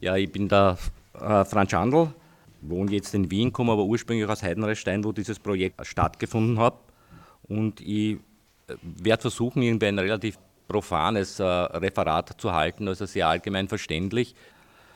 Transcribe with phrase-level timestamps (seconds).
[0.00, 0.78] Ja, ich bin der
[1.12, 2.14] äh, Franz Schandl,
[2.62, 6.74] wohne jetzt in Wien, komme aber ursprünglich aus Heidenreichstein, wo dieses Projekt stattgefunden hat.
[7.42, 13.28] Und ich äh, werde versuchen, irgendwie ein relativ profanes äh, Referat zu halten, also sehr
[13.28, 14.34] allgemein verständlich.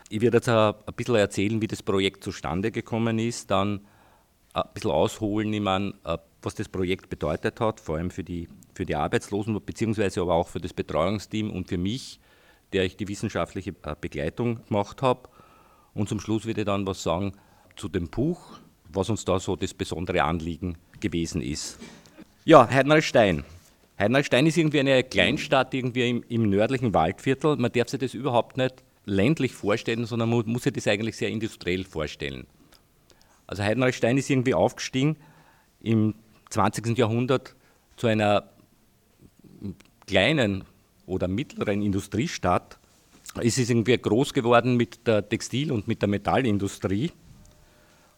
[0.08, 3.80] Ich werde jetzt ein, bisschen erzählen, wie das Projekt zustande gekommen ist, dann
[4.54, 5.94] ein bisschen ausholen, ich meine,
[6.42, 10.46] was das Projekt bedeutet hat, vor allem für die, für die Arbeitslosen, beziehungsweise aber auch
[10.46, 12.20] für das Betreuungsteam und für mich,
[12.72, 15.28] der ich die wissenschaftliche äh, Begleitung gemacht habe.
[15.94, 17.32] Und zum Schluss werde ich dann was sagen
[17.76, 21.78] zu dem Buch, was uns da so das besondere Anliegen gewesen ist.
[22.44, 23.44] Ja, Heidenreichstein.
[23.98, 27.56] Heidenreichstein ist irgendwie eine Kleinstadt irgendwie im, im, nördlichen Waldviertel.
[27.56, 31.28] Man darf sich das überhaupt nicht ländlich vorstellen, sondern man muss sich das eigentlich sehr
[31.28, 32.46] industriell vorstellen.
[33.46, 35.16] Also Heidenreichstein ist irgendwie aufgestiegen
[35.80, 36.14] im
[36.50, 36.96] 20.
[36.96, 37.54] Jahrhundert
[37.96, 38.50] zu einer
[40.06, 40.64] kleinen
[41.06, 42.78] oder mittleren Industriestadt.
[43.40, 47.10] Es ist irgendwie groß geworden mit der Textil- und mit der Metallindustrie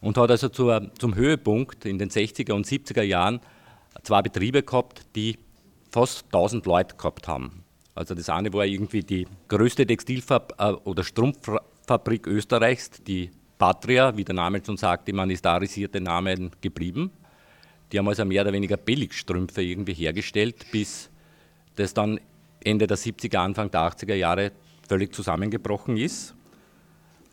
[0.00, 3.41] und hat also zur, zum Höhepunkt in den 60er und 70er Jahren
[4.02, 5.38] zwei Betriebe gehabt, die
[5.91, 7.64] fast 1000 Leute gehabt haben.
[7.94, 14.24] Also das eine war irgendwie die größte Textilfabrik äh, oder Strumpffabrik Österreichs, die Patria, wie
[14.24, 17.11] der Name schon sagt, die manistarisierte Namen geblieben.
[17.91, 21.08] Die haben also mehr oder weniger Billigstrümpfe irgendwie hergestellt, bis
[21.77, 22.20] das dann
[22.67, 24.53] Ende der 70er, Anfang der 80er Jahre
[24.89, 26.34] völlig zusammengebrochen ist.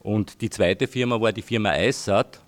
[0.01, 2.39] Und die zweite Firma war die Firma Eissat.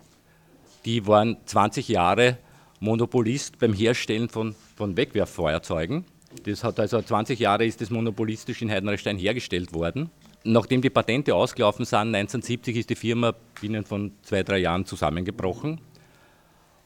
[0.85, 2.37] Die waren 20 Jahre
[2.79, 6.05] Monopolist beim Herstellen von, von Wegwerffeuerzeugen.
[6.43, 10.11] Das hat also 20 Jahre ist das monopolistisch in Heidenreichstein hergestellt worden.
[10.43, 15.81] Nachdem die Patente ausgelaufen sind, 1970 ist die Firma binnen von zwei, drei Jahren zusammengebrochen.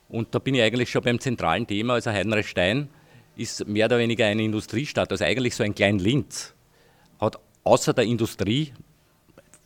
[0.07, 1.95] Und da bin ich eigentlich schon beim zentralen Thema.
[1.95, 2.87] Also Heidenreichstein
[3.35, 6.53] ist mehr oder weniger eine Industriestadt, also eigentlich so ein klein Linz.
[7.19, 8.73] Hat außer der Industrie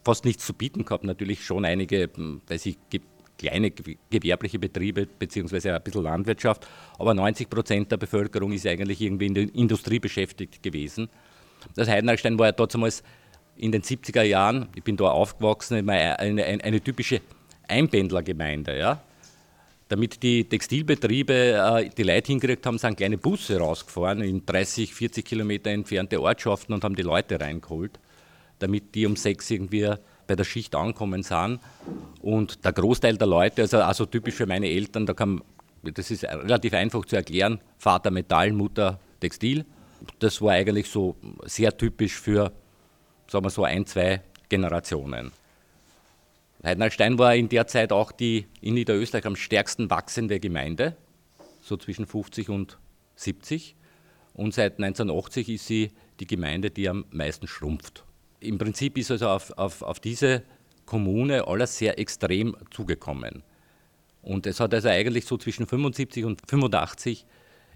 [0.03, 1.03] fast nichts zu bieten gehabt.
[1.03, 2.77] Natürlich schon einige, hm, weiß ich,
[3.37, 3.71] kleine
[4.09, 6.67] gewerbliche Betriebe beziehungsweise ein bisschen Landwirtschaft,
[6.99, 11.09] aber 90 Prozent der Bevölkerung ist eigentlich irgendwie in der Industrie beschäftigt gewesen.
[11.75, 13.03] Das Heidenreichstein war ja damals
[13.55, 17.21] in den 70er Jahren, ich bin da aufgewachsen, eine, eine, eine typische
[17.67, 18.77] Einpendlergemeinde.
[18.77, 19.01] Ja?
[19.93, 25.23] Damit die Textilbetriebe äh, die Leute hingekriegt haben, sind kleine Busse rausgefahren in 30, 40
[25.23, 27.99] Kilometer entfernte Ortschaften und haben die Leute reingeholt,
[28.57, 29.93] damit die um sechs irgendwie
[30.25, 31.59] bei der Schicht ankommen sind.
[32.23, 35.43] Und der Großteil der Leute, also, also typisch für meine Eltern, da kann,
[35.83, 39.63] das ist relativ einfach zu erklären, Vater Metall, Mutter Textil.
[40.17, 41.15] Das war eigentlich so
[41.45, 42.51] sehr typisch für
[43.27, 45.31] sagen wir so, ein, zwei Generationen.
[46.63, 50.95] Heidenstein war in der Zeit auch die in Niederösterreich am stärksten wachsende Gemeinde,
[51.61, 52.77] so zwischen 50 und
[53.15, 53.75] 70.
[54.33, 58.05] Und seit 1980 ist sie die Gemeinde, die am meisten schrumpft.
[58.39, 60.43] Im Prinzip ist also auf, auf, auf diese
[60.85, 63.43] Kommune alles sehr extrem zugekommen.
[64.21, 67.25] Und es hat also eigentlich so zwischen 75 und 85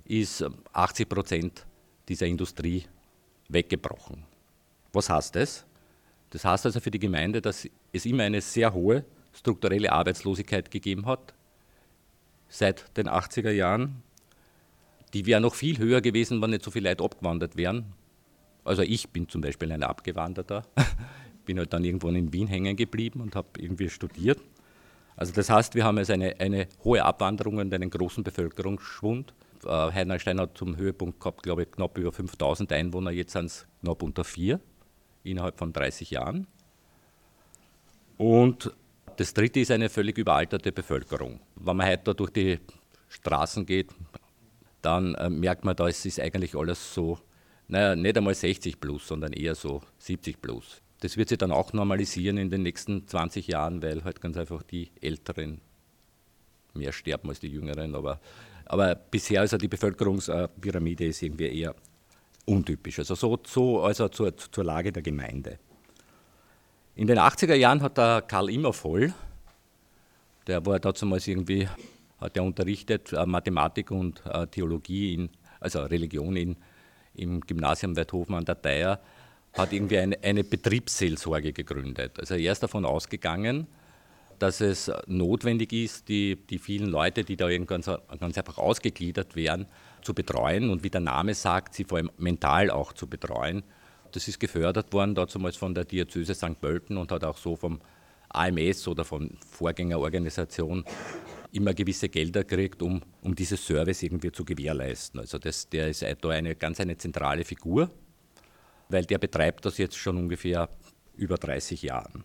[0.06, 1.66] ist 80 Prozent
[2.08, 2.86] dieser Industrie
[3.50, 4.24] weggebrochen.
[4.94, 5.66] Was heißt das?
[6.30, 11.06] Das heißt also für die Gemeinde, dass es immer eine sehr hohe strukturelle Arbeitslosigkeit gegeben
[11.06, 11.34] hat,
[12.50, 14.02] seit den 80er Jahren.
[15.14, 17.94] Die wäre noch viel höher gewesen, wenn nicht so viele Leute abgewandert wären.
[18.66, 20.64] Also ich bin zum Beispiel ein Abgewanderter,
[21.46, 24.40] bin halt dann irgendwann in Wien hängen geblieben und habe irgendwie studiert.
[25.16, 29.34] Also das heißt, wir haben also eine, eine hohe Abwanderung und einen großen Bevölkerungsschwund.
[29.66, 33.66] Äh, Heidenstein hat zum Höhepunkt gehabt, glaube ich, knapp über 5000 Einwohner, jetzt sind es
[33.82, 34.60] knapp unter vier
[35.28, 36.48] innerhalb von 30 Jahren.
[38.18, 38.72] Und
[39.18, 41.40] das dritte ist eine völlig überalterte Bevölkerung.
[41.56, 42.60] Wenn man heute durch die
[43.10, 43.90] Straßen geht,
[44.82, 47.20] dann äh, merkt man, da ist eigentlich alles so,
[47.68, 50.82] naja, nicht einmal 60 plus, sondern eher so 70 plus.
[51.00, 54.64] Das wird sich dann auch normalisieren in den nächsten 20 Jahren, weil halt ganz einfach
[54.64, 55.62] die Älteren
[56.74, 57.96] mehr sterben als die Jüngeren.
[57.96, 58.20] Aber,
[58.66, 61.76] aber bisher ist also die Bevölkerungspyramide ist irgendwie eher
[62.47, 63.00] untypisch.
[63.00, 65.59] Also so, so also zur, zur Lage der Gemeinde.
[66.96, 69.13] In den 80er Jahren hat der Karl Immervoll,
[70.48, 71.68] der war damals irgendwie,
[72.19, 75.30] hat er unterrichtet äh, Mathematik und äh, Theologie, in,
[75.60, 76.56] also Religion in,
[77.13, 79.00] im Gymnasium Weidhofen an der Theier,
[79.54, 82.19] hat irgendwie eine, eine Betriebsseelsorge gegründet.
[82.19, 83.68] Also er ist davon ausgegangen,
[84.39, 87.89] dass es notwendig ist, die, die vielen Leute, die da ganz,
[88.19, 89.66] ganz einfach ausgegliedert werden,
[90.02, 93.64] zu betreuen und wie der Name sagt, sie vor allem mental auch zu betreuen.
[94.12, 96.60] Das ist gefördert worden damals von der Diözese St.
[96.60, 97.82] Pölten und hat auch so vom
[98.30, 100.86] AMS oder von Vorgängerorganisation
[101.52, 105.20] immer gewisse Gelder gekriegt, um, um dieses Service irgendwie zu gewährleisten.
[105.20, 107.90] Also das, der ist da eine ganz eine zentrale Figur,
[108.90, 110.70] weil der betreibt das jetzt schon ungefähr
[111.16, 112.24] über 30 Jahren.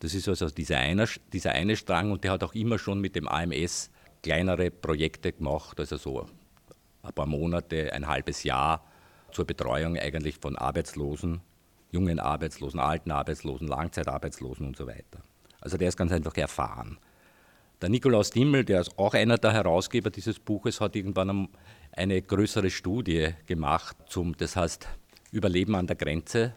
[0.00, 3.16] Das ist also dieser eine, dieser eine Strang und der hat auch immer schon mit
[3.16, 3.90] dem AMS
[4.22, 6.26] kleinere Projekte gemacht, also so
[7.06, 8.84] ein paar Monate, ein halbes Jahr
[9.32, 11.40] zur Betreuung eigentlich von Arbeitslosen,
[11.90, 15.22] jungen Arbeitslosen, alten Arbeitslosen, Langzeitarbeitslosen und so weiter.
[15.60, 16.98] Also der ist ganz einfach erfahren.
[17.82, 21.48] Der Nikolaus Dimmel, der ist auch einer der Herausgeber dieses Buches, hat irgendwann
[21.92, 24.88] eine größere Studie gemacht zum, das heißt,
[25.32, 26.54] Überleben an der Grenze.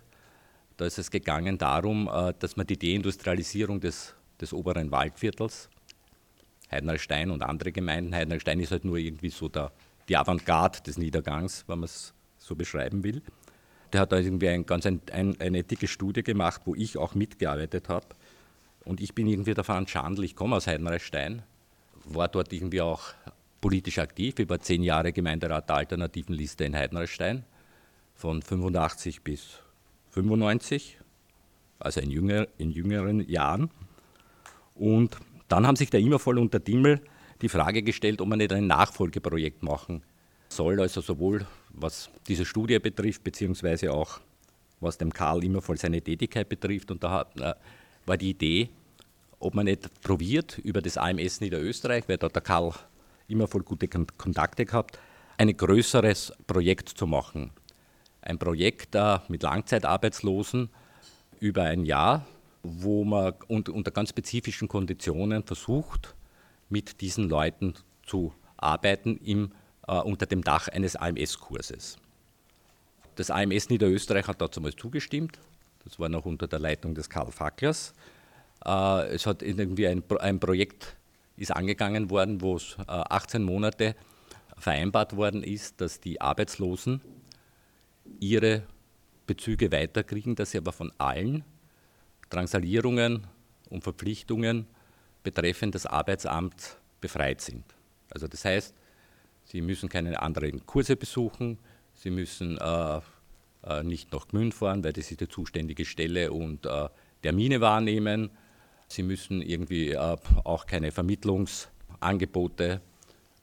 [0.77, 5.69] Da ist es gegangen darum, äh, dass man die Deindustrialisierung des, des oberen Waldviertels,
[6.71, 9.71] Heidenreichstein und andere Gemeinden, Heidenreichstein ist halt nur irgendwie so der,
[10.09, 13.21] die Avantgarde des Niedergangs, wenn man es so beschreiben will.
[13.93, 17.15] Der hat da irgendwie ein, ganz ein, ein, eine dicke Studie gemacht, wo ich auch
[17.15, 18.07] mitgearbeitet habe.
[18.85, 21.43] Und ich bin irgendwie davon Schandl, ich komme aus Heidenreichstein,
[22.05, 23.13] war dort irgendwie auch
[23.61, 24.35] politisch aktiv.
[24.47, 27.43] War zehn Jahre Gemeinderat der Alternativen Liste in Heidenreichstein,
[28.15, 29.59] von 85 bis
[30.11, 30.99] 95,
[31.79, 33.69] also in, jünger, in jüngeren Jahren.
[34.75, 35.17] Und
[35.47, 37.01] dann haben sich der Immervoll und der Dimmel
[37.41, 40.03] die Frage gestellt, ob man nicht ein Nachfolgeprojekt machen
[40.49, 44.19] soll, also sowohl was diese Studie betrifft, beziehungsweise auch
[44.79, 46.91] was dem Karl Immervoll seine Tätigkeit betrifft.
[46.91, 47.53] Und da äh,
[48.05, 48.69] war die Idee,
[49.39, 52.73] ob man nicht probiert, über das AMS Niederösterreich, weil da der Karl
[53.27, 54.99] immer voll gute Kontakte gehabt,
[55.37, 57.51] ein größeres Projekt zu machen.
[58.21, 60.69] Ein Projekt äh, mit Langzeitarbeitslosen
[61.39, 62.25] über ein Jahr,
[62.63, 66.15] wo man unter ganz spezifischen Konditionen versucht,
[66.69, 67.73] mit diesen Leuten
[68.05, 69.51] zu arbeiten im,
[69.87, 71.97] äh, unter dem Dach eines AMS-Kurses.
[73.15, 75.39] Das AMS Niederösterreich hat dazu mal zugestimmt.
[75.83, 77.93] Das war noch unter der Leitung des Karl Facklers.
[78.65, 80.95] Äh, es hat irgendwie ein, ein Projekt
[81.39, 83.95] ist angegangen worden, wo es 18 Monate
[84.57, 87.01] vereinbart worden ist, dass die Arbeitslosen
[88.19, 88.63] ihre
[89.25, 91.45] Bezüge weiterkriegen, dass sie aber von allen
[92.29, 93.27] Drangsalierungen
[93.69, 94.67] und Verpflichtungen
[95.23, 97.63] betreffend das Arbeitsamt befreit sind.
[98.09, 98.73] Also das heißt,
[99.45, 101.59] sie müssen keine anderen Kurse besuchen,
[101.93, 103.01] sie müssen äh,
[103.63, 106.87] äh, nicht nach Gmünd fahren, weil das ist die zuständige Stelle und äh,
[107.21, 108.29] Termine wahrnehmen.
[108.87, 112.81] Sie müssen irgendwie äh, auch keine Vermittlungsangebote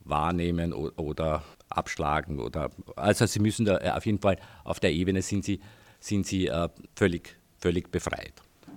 [0.04, 2.38] wahrnehmen oder abschlagen.
[2.40, 5.60] Oder, also Sie müssen da äh, auf jeden Fall auf der Ebene sind Sie,
[6.00, 6.50] sind Sie
[6.94, 8.32] völlig, völlig befreit.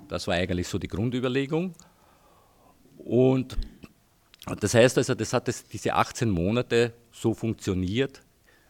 [0.07, 1.75] Das war eigentlich so die Grundüberlegung.
[2.99, 3.57] Und
[4.59, 8.21] das heißt also, das hat das, diese 18 Monate so funktioniert.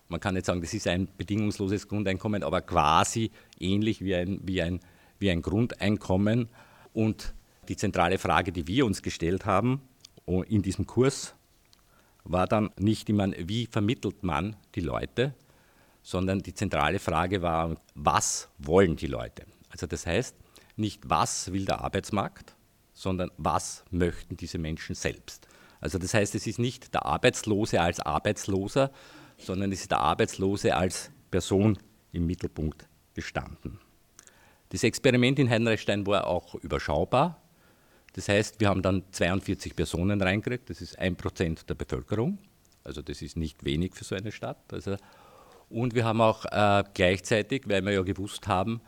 [0.07, 4.61] Man kann nicht sagen, das ist ein bedingungsloses Grundeinkommen, aber quasi ähnlich wie ein, wie
[4.61, 4.79] ein,
[5.19, 6.49] wie ein Grundeinkommen.
[6.93, 7.33] Und
[7.67, 9.81] die zentrale Frage, die wir uns gestellt haben
[10.47, 11.35] in diesem Kurs,
[12.23, 15.33] war dann nicht immer, wie vermittelt man die Leute,
[16.01, 19.45] sondern die zentrale Frage war, was wollen die Leute?
[19.69, 20.35] Also das heißt,
[20.75, 22.55] nicht was will der Arbeitsmarkt,
[22.99, 25.47] sondern was möchten diese Menschen selbst.
[25.79, 28.91] Also das heißt, es ist nicht der Arbeitslose als Arbeitsloser,
[29.37, 31.79] sondern es ist der Arbeitslose als Person
[32.11, 33.79] im Mittelpunkt gestanden.
[34.67, 37.41] Das Experiment in Heinreichstein war auch überschaubar.
[38.15, 42.37] Das heißt, wir haben dann 42 Personen reingekriegt, das ist ein Prozent der Bevölkerung,
[42.83, 44.73] also das ist nicht wenig für so eine Stadt.
[44.73, 44.97] Also,
[45.69, 48.81] und wir haben auch äh, gleichzeitig, weil wir ja gewusst haben,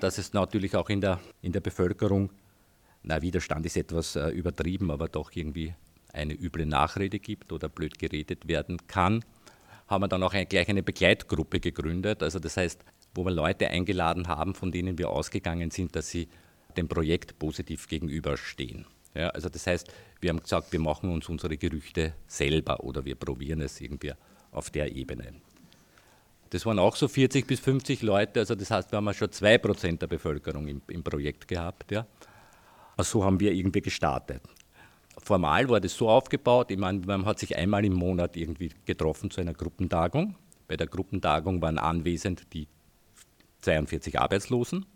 [0.00, 2.30] dass es natürlich auch in der, in der Bevölkerung,
[3.02, 5.74] na, Widerstand ist etwas äh, übertrieben, aber doch irgendwie
[6.12, 9.24] eine üble Nachrede gibt oder blöd geredet werden kann,
[9.88, 12.22] haben wir dann auch eine, gleich eine Begleitgruppe gegründet.
[12.22, 16.28] Also das heißt, wo wir Leute eingeladen haben, von denen wir ausgegangen sind, dass sie
[16.76, 18.86] dem Projekt positiv gegenüberstehen.
[19.14, 23.14] Ja, also das heißt, wir haben gesagt, wir machen uns unsere Gerüchte selber oder wir
[23.14, 24.12] probieren es irgendwie
[24.52, 25.34] auf der Ebene.
[26.50, 29.98] Das waren auch so 40 bis 50 Leute, also das heißt, wir haben schon 2%
[29.98, 31.90] der Bevölkerung im, im Projekt gehabt.
[31.90, 32.06] Ja.
[32.98, 34.42] So haben wir irgendwie gestartet.
[35.18, 39.30] Formal war das so aufgebaut, ich meine, man hat sich einmal im Monat irgendwie getroffen
[39.30, 40.36] zu einer Gruppentagung.
[40.68, 42.66] Bei der Gruppentagung waren anwesend die
[43.60, 44.86] 42 Arbeitslosen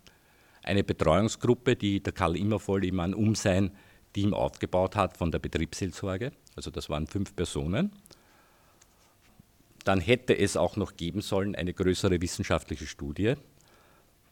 [0.67, 3.71] eine Betreuungsgruppe, die der Karl Immervoll immer um sein
[4.13, 6.31] Team aufgebaut hat von der Betriebsseelsorge.
[6.55, 7.91] Also das waren fünf Personen.
[9.85, 13.35] Dann hätte es auch noch geben sollen eine größere wissenschaftliche Studie.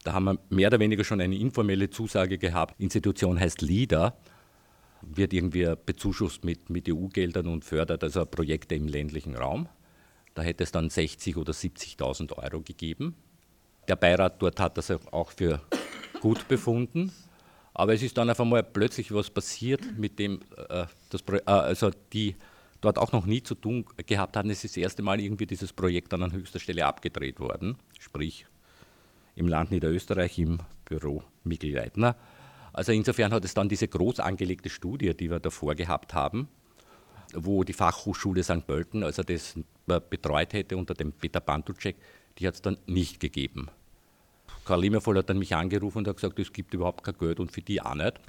[0.06, 2.80] Da haben wir mehr oder weniger schon eine informelle Zusage gehabt.
[2.80, 4.16] Institution heißt LIDA,
[5.02, 9.68] wird irgendwie bezuschusst mit, mit EU-Geldern und fördert also Projekte im ländlichen Raum.
[10.34, 13.16] Da hätte es dann 60.000 oder 70.000 Euro gegeben.
[13.88, 15.60] Der Beirat dort hat das auch für
[16.20, 17.10] gut befunden.
[17.74, 21.90] Aber es ist dann auf einmal plötzlich was passiert, mit dem äh, das, äh, also
[22.12, 22.36] die
[22.80, 24.50] dort auch noch nie zu tun gehabt hatten.
[24.50, 28.46] Es ist das erste Mal irgendwie dieses Projekt dann an höchster Stelle abgedreht worden, sprich
[29.36, 32.16] im Land Niederösterreich im Büro Mikkel Leitner.
[32.72, 36.48] Also insofern hat es dann diese groß angelegte Studie, die wir davor gehabt haben,
[37.32, 38.66] wo die Fachhochschule St.
[38.66, 39.54] Pölten, also das
[39.86, 41.96] betreut hätte unter dem Peter Bantucek,
[42.38, 43.68] die hat es dann nicht gegeben.
[44.64, 47.52] Karl Limmervoll hat dann mich angerufen und hat gesagt, es gibt überhaupt kein Geld und
[47.52, 48.20] für die auch nicht.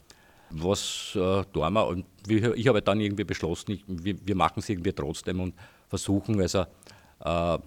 [0.50, 1.88] Was äh, tun wir?
[1.88, 5.56] Und ich habe dann irgendwie beschlossen, ich, wir, wir machen es irgendwie trotzdem und
[5.90, 6.66] versuchen also
[7.24, 7.58] äh,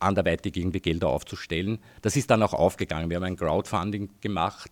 [0.00, 1.78] anderweitig irgendwie Gelder aufzustellen.
[2.02, 3.10] Das ist dann auch aufgegangen.
[3.10, 4.70] Wir haben ein Crowdfunding gemacht.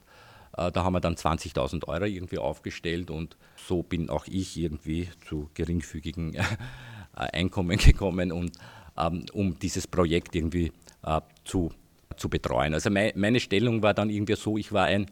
[0.56, 5.08] Äh, da haben wir dann 20.000 Euro irgendwie aufgestellt und so bin auch ich irgendwie
[5.26, 6.42] zu geringfügigen äh,
[7.14, 8.52] Einkommen gekommen, und,
[8.98, 10.72] ähm, um dieses Projekt irgendwie
[11.04, 11.72] äh, zu,
[12.16, 12.74] zu betreuen.
[12.74, 15.06] Also mein, meine Stellung war dann irgendwie so, ich war ein,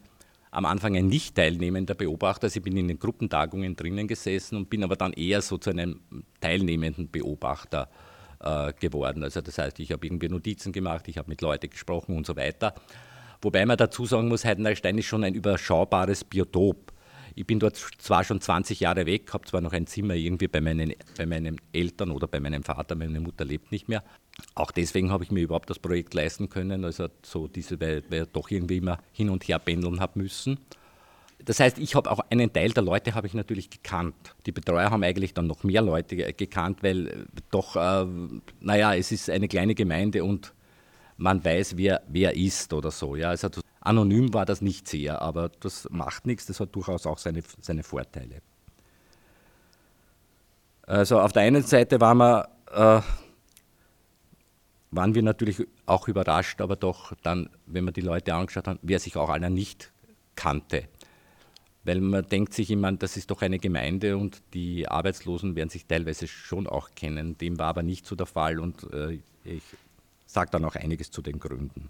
[0.51, 2.45] am Anfang ein nicht teilnehmender Beobachter.
[2.45, 5.69] Also ich bin in den Gruppentagungen drinnen gesessen und bin aber dann eher so zu
[5.69, 6.01] einem
[6.41, 8.10] teilnehmenden Beobachter äh,
[8.79, 9.23] geworden.
[9.23, 12.35] Also das heißt, ich habe irgendwie Notizen gemacht, ich habe mit Leuten gesprochen und so
[12.35, 12.73] weiter.
[13.41, 16.91] Wobei man dazu sagen muss, Heidenreichstein ist schon ein überschaubares Biotop.
[17.35, 20.59] Ich bin dort zwar schon 20 Jahre weg, habe zwar noch ein Zimmer irgendwie bei
[20.59, 24.03] meinen, bei meinen Eltern oder bei meinem Vater, meine Mutter lebt nicht mehr.
[24.53, 28.23] Auch deswegen habe ich mir überhaupt das Projekt leisten können, also so diese, weil, weil
[28.23, 30.59] ich doch irgendwie immer hin und her pendeln habe müssen.
[31.45, 34.35] Das heißt, ich habe auch einen Teil der Leute habe ich natürlich gekannt.
[34.45, 38.05] Die Betreuer haben eigentlich dann noch mehr Leute gekannt, weil äh, doch, äh,
[38.59, 40.53] naja, es ist eine kleine Gemeinde und
[41.17, 43.15] man weiß, wer wer ist oder so.
[43.15, 47.17] Ja, also anonym war das nicht sehr, aber das macht nichts, das hat durchaus auch
[47.17, 48.41] seine, seine Vorteile.
[50.83, 53.01] Also auf der einen Seite waren wir, äh,
[54.91, 58.99] waren wir natürlich auch überrascht, aber doch dann, wenn wir die Leute angeschaut haben, wer
[58.99, 59.91] sich auch einer nicht
[60.35, 60.87] kannte.
[61.83, 65.85] Weil man denkt sich immer, das ist doch eine Gemeinde und die Arbeitslosen werden sich
[65.85, 67.37] teilweise schon auch kennen.
[67.37, 69.63] Dem war aber nicht so der Fall und äh, ich
[70.27, 71.89] sage dann auch einiges zu den Gründen.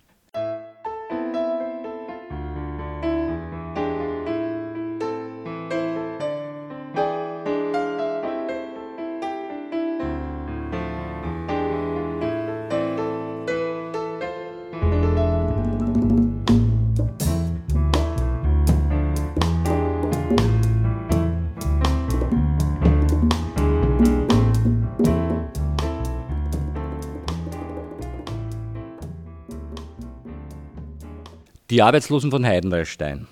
[31.72, 33.28] Die Arbeitslosen von Heidenreich-Stein.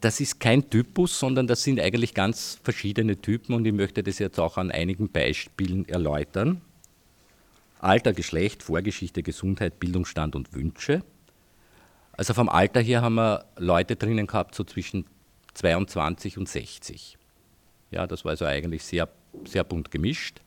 [0.00, 4.18] Das ist kein Typus, sondern das sind eigentlich ganz verschiedene Typen und ich möchte das
[4.18, 6.60] jetzt auch an einigen Beispielen erläutern.
[7.78, 11.04] Alter, Geschlecht, Vorgeschichte, Gesundheit, Bildungsstand und Wünsche.
[12.10, 15.06] Also vom Alter her haben wir Leute drinnen gehabt, so zwischen
[15.54, 17.16] 22 und 60.
[17.92, 19.08] Ja, das war also eigentlich sehr,
[19.44, 20.40] sehr bunt gemischt.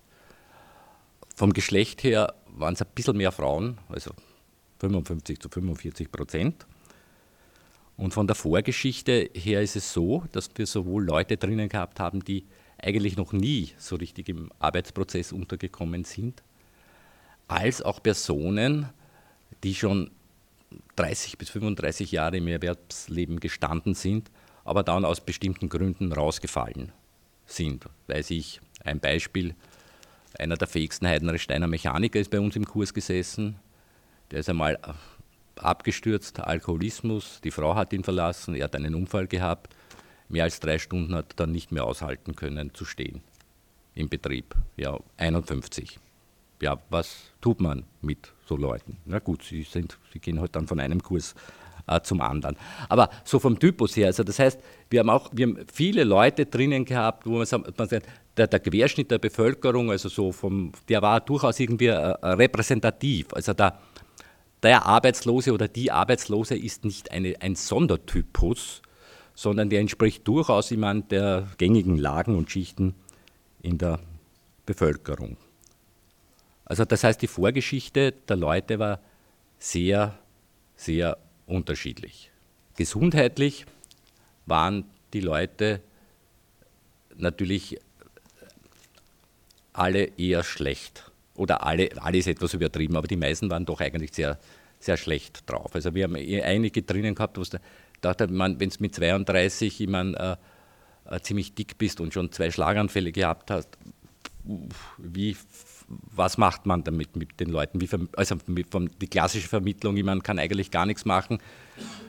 [1.34, 4.12] Vom Geschlecht her waren es ein bisschen mehr Frauen, also
[4.80, 6.66] 55 zu 45 Prozent.
[7.98, 12.24] Und von der Vorgeschichte her ist es so, dass wir sowohl Leute drinnen gehabt haben,
[12.24, 12.46] die
[12.78, 16.44] eigentlich noch nie so richtig im Arbeitsprozess untergekommen sind,
[17.48, 18.90] als auch Personen,
[19.64, 20.12] die schon
[20.98, 24.30] 30 bis 35 Jahre im Erwerbsleben gestanden sind,
[24.66, 26.92] aber dann aus bestimmten Gründen rausgefallen
[27.46, 27.86] sind.
[28.08, 29.56] Weiß ich, ein Beispiel,
[30.38, 33.58] einer der fähigsten Heidenreich-Steiner Mechaniker ist bei uns im Kurs gesessen,
[34.32, 34.78] der ist einmal
[35.60, 39.74] abgestürzt, Alkoholismus, die Frau hat ihn verlassen, er hat einen Unfall gehabt,
[40.30, 43.22] mehr als drei Stunden hat er dann nicht mehr aushalten können zu stehen
[43.94, 44.56] im Betrieb.
[44.78, 46.00] Ja, 51.
[46.62, 48.98] Ja, was tut man mit so Leuten?
[49.06, 51.36] Na gut, sie, sind, sie gehen halt dann von einem Kurs
[51.88, 52.56] äh, zum anderen.
[52.90, 54.60] Aber so vom Typus her, also das heißt,
[54.90, 57.68] wir haben auch wir haben viele Leute drinnen gehabt, wo man sagt,
[58.38, 63.34] der, der, Querschnitt der Bevölkerung, also so vom, der war durchaus irgendwie äh, repräsentativ.
[63.34, 63.80] Also da,
[64.66, 68.82] der Arbeitslose oder die Arbeitslose ist nicht eine, ein Sondertypus,
[69.34, 72.96] sondern der entspricht durchaus jemand der gängigen Lagen und Schichten
[73.62, 74.00] in der
[74.66, 75.38] Bevölkerung.
[76.66, 79.00] Also das heißt, die Vorgeschichte der Leute war
[79.60, 80.18] sehr,
[80.76, 82.32] sehr unterschiedlich.
[82.76, 83.66] Gesundheitlich
[84.48, 85.82] waren die Leute
[87.16, 87.80] natürlich
[89.74, 91.05] alle eher schlecht
[91.36, 94.39] oder alle, alles etwas übertrieben, aber die meisten waren doch eigentlich sehr,
[94.80, 95.75] sehr schlecht drauf.
[95.75, 97.51] Also wir haben eh einige drinnen gehabt, wo es
[98.01, 100.38] dachte, wenn du mit 32 ich mein, äh,
[101.10, 103.77] äh, ziemlich dick bist und schon zwei Schlaganfälle gehabt hast,
[104.98, 105.36] wie,
[105.88, 107.82] was macht man damit mit den Leuten?
[107.82, 111.39] Wie, also die klassische Vermittlung, man kann eigentlich gar nichts machen,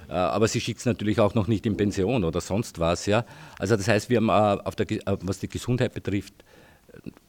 [0.08, 3.06] äh, aber sie schickt es natürlich auch noch nicht in Pension oder sonst was.
[3.06, 3.24] Ja?
[3.58, 6.34] Also das heißt, wir haben, äh, auf der, äh, was die Gesundheit betrifft,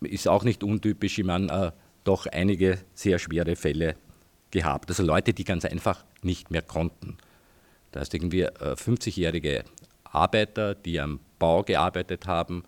[0.02, 1.74] äh, ist auch nicht untypisch, ich meine,
[2.08, 3.96] doch einige sehr schwere Fälle
[4.52, 4.90] gehabt.
[4.90, 7.18] Also Leute, die ganz einfach nicht mehr konnten.
[7.92, 9.64] Da heißt irgendwie 50-jährige äh,
[10.04, 12.64] Arbeiter, die am Bau gearbeitet haben,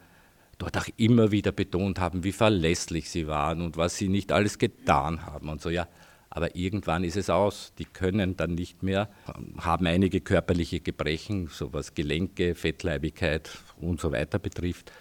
[0.58, 4.58] dort auch immer wieder betont haben, wie verlässlich sie waren und was sie nicht alles
[4.58, 5.70] getan haben und so.
[5.70, 5.88] Ja,
[6.30, 7.74] aber irgendwann ist es aus.
[7.80, 9.10] Die können dann nicht mehr,
[9.58, 14.92] haben einige körperliche Gebrechen, so was Gelenke, Fettleibigkeit und so weiter betrifft.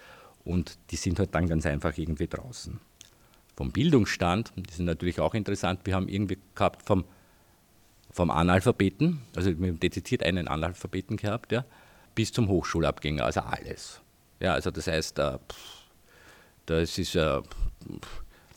[0.43, 2.79] Und die sind halt dann ganz einfach irgendwie draußen.
[3.59, 7.03] Vom Bildungsstand, das ist natürlich auch interessant, wir haben irgendwie gehabt vom,
[8.09, 11.65] vom Analphabeten, also wir haben dezidiert einen Analphabeten gehabt, ja,
[12.15, 13.99] bis zum Hochschulabgänger, also alles.
[14.39, 15.39] Ja, also das heißt, äh,
[16.67, 17.41] das ist äh,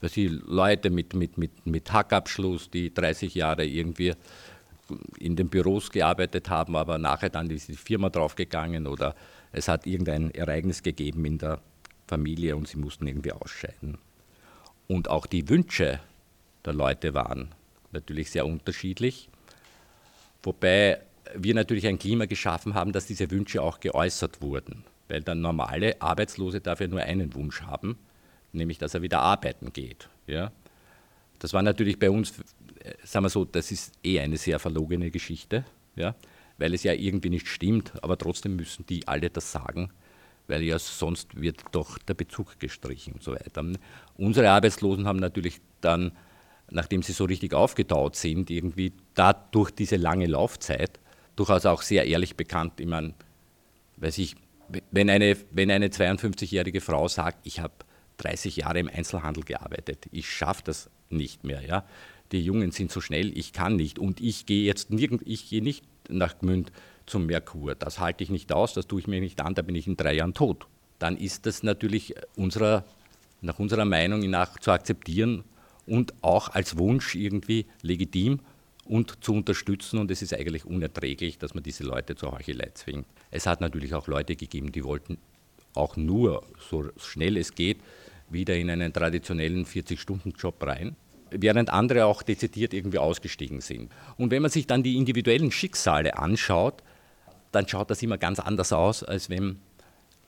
[0.00, 4.14] dass die Leute mit, mit, mit, mit Hackabschluss, die 30 Jahre irgendwie
[5.18, 9.16] in den Büros gearbeitet haben, aber nachher dann ist die Firma draufgegangen oder
[9.50, 11.60] es hat irgendein Ereignis gegeben in der
[12.06, 13.98] Familie und sie mussten irgendwie ausscheiden.
[14.92, 16.00] Und auch die Wünsche
[16.64, 17.54] der Leute waren
[17.92, 19.28] natürlich sehr unterschiedlich,
[20.42, 21.00] wobei
[21.34, 26.00] wir natürlich ein Klima geschaffen haben, dass diese Wünsche auch geäußert wurden, weil der normale
[26.00, 27.96] Arbeitslose dafür nur einen Wunsch haben
[28.52, 30.08] nämlich dass er wieder arbeiten geht.
[30.26, 30.52] Ja?
[31.38, 32.38] Das war natürlich bei uns,
[32.80, 35.64] äh, sagen wir so, das ist eh eine sehr verlogene Geschichte,
[35.96, 36.14] ja?
[36.58, 39.90] weil es ja irgendwie nicht stimmt, aber trotzdem müssen die alle das sagen,
[40.52, 43.64] weil ja sonst wird doch der Bezug gestrichen und so weiter.
[44.18, 46.12] Unsere Arbeitslosen haben natürlich dann,
[46.70, 51.00] nachdem sie so richtig aufgetaut sind, irgendwie dadurch diese lange Laufzeit
[51.36, 52.80] durchaus auch sehr ehrlich bekannt.
[52.80, 53.14] Ich meine,
[53.96, 54.36] weiß ich,
[54.90, 57.72] wenn eine, wenn eine 52-jährige Frau sagt, ich habe
[58.18, 60.06] 30 Jahre im Einzelhandel gearbeitet.
[60.12, 61.64] Ich schaffe das nicht mehr.
[61.64, 61.86] Ja?
[62.30, 63.98] Die Jungen sind so schnell, ich kann nicht.
[63.98, 66.72] Und ich gehe jetzt nirgend, ich gehe nicht nach Gmünd
[67.12, 67.74] zum Merkur.
[67.74, 69.98] Das halte ich nicht aus, das tue ich mir nicht an, da bin ich in
[69.98, 70.66] drei Jahren tot.
[70.98, 72.84] Dann ist das natürlich unserer,
[73.42, 75.44] nach unserer Meinung nach zu akzeptieren
[75.86, 78.40] und auch als Wunsch irgendwie legitim
[78.86, 79.98] und zu unterstützen.
[79.98, 83.06] Und es ist eigentlich unerträglich, dass man diese Leute zur Heuchelei zwingt.
[83.30, 85.18] Es hat natürlich auch Leute gegeben, die wollten
[85.74, 87.78] auch nur so schnell es geht
[88.30, 90.96] wieder in einen traditionellen 40-Stunden-Job rein,
[91.30, 93.92] während andere auch dezidiert irgendwie ausgestiegen sind.
[94.16, 96.82] Und wenn man sich dann die individuellen Schicksale anschaut,
[97.52, 99.60] dann schaut das immer ganz anders aus, als wenn,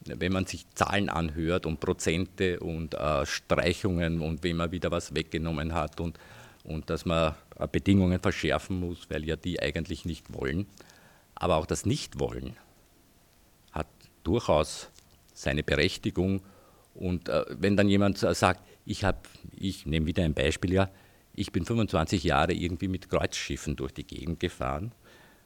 [0.04, 5.14] wenn man sich Zahlen anhört und Prozente und äh, Streichungen und wem man wieder was
[5.14, 6.18] weggenommen hat und,
[6.62, 10.66] und dass man äh, Bedingungen verschärfen muss, weil ja die eigentlich nicht wollen.
[11.34, 12.56] Aber auch das Nichtwollen
[13.72, 13.88] hat
[14.22, 14.90] durchaus
[15.32, 16.42] seine Berechtigung
[16.94, 19.18] und äh, wenn dann jemand sagt, ich habe,
[19.56, 20.90] ich nehme wieder ein Beispiel, ja,
[21.34, 24.92] ich bin 25 Jahre irgendwie mit Kreuzschiffen durch die Gegend gefahren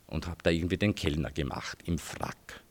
[0.08, 2.62] und habe da irgendwie den Kellner gemacht im Frack.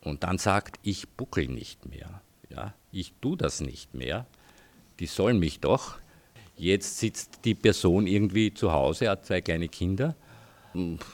[0.00, 4.26] Und dann sagt, ich buckel nicht mehr, ja, ich tue das nicht mehr,
[5.00, 5.96] die sollen mich doch.
[6.56, 10.14] Jetzt sitzt die Person irgendwie zu Hause, hat zwei kleine Kinder,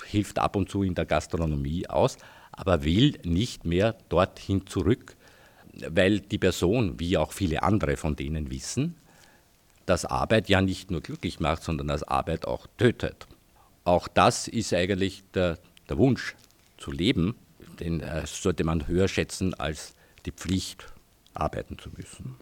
[0.07, 2.19] hilft ab und zu in der Gastronomie aus,
[2.53, 5.17] aber will nicht mehr dorthin zurück,
[5.89, 8.97] weil die Person, wie auch viele andere von denen wissen,
[9.87, 13.27] dass Arbeit ja nicht nur glücklich macht, sondern dass Arbeit auch tötet.
[13.91, 16.37] Auch das ist eigentlich der, der Wunsch
[16.79, 17.35] zu leben,
[17.81, 20.87] den äh, sollte man höher schätzen als die Pflicht,
[21.35, 22.37] arbeiten zu müssen.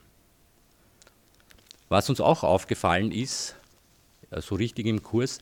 [1.89, 3.57] Was uns auch aufgefallen ist,
[4.31, 5.39] so richtig im Kurs,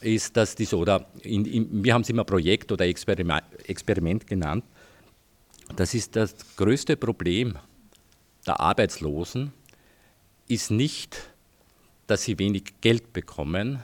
[0.00, 4.64] ist, dass diese, oder in, in, wir haben es immer Projekt oder Experiment, Experiment genannt,
[5.74, 7.58] das ist das größte Problem
[8.46, 9.52] der Arbeitslosen,
[10.46, 11.32] ist nicht,
[12.06, 13.82] dass sie wenig Geld bekommen,